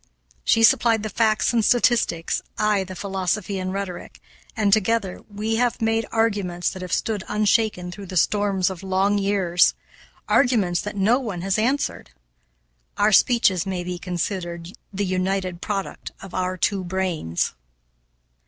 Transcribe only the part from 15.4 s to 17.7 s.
product of our two brains.